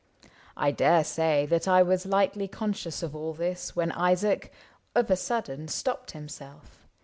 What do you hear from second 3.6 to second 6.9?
When Isaac, of a sudden, stopped himself.